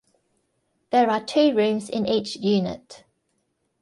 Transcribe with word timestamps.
There 0.89 1.11
are 1.11 1.23
two 1.23 1.55
rooms 1.55 1.87
in 1.87 2.07
each 2.07 2.35
unit. 2.35 3.03